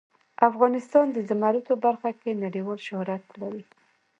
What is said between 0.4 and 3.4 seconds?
افغانستان د زمرد په برخه کې نړیوال شهرت